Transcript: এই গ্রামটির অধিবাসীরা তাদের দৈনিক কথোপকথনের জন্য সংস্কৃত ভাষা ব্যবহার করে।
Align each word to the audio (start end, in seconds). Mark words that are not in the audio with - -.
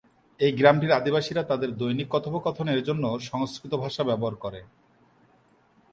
এই 0.39 0.51
গ্রামটির 0.51 0.97
অধিবাসীরা 0.99 1.43
তাদের 1.43 1.69
দৈনিক 1.77 2.07
কথোপকথনের 2.11 2.79
জন্য 2.83 3.03
সংস্কৃত 3.29 3.73
ভাষা 3.75 4.03
ব্যবহার 4.03 4.35
করে। 4.35 4.61